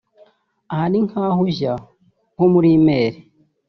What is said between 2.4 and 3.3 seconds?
muri email